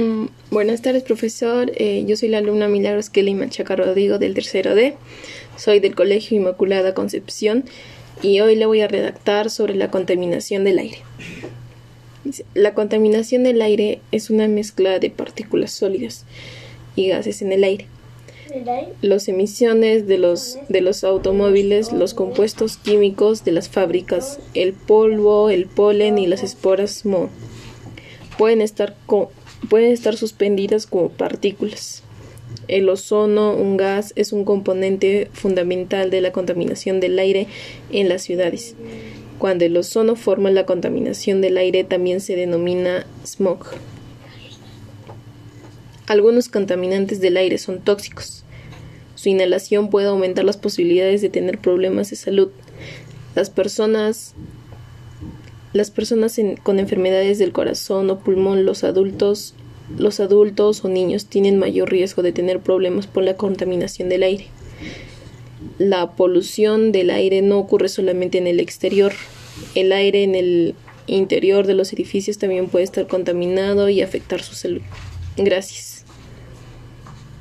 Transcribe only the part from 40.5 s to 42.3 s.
la contaminación del aire también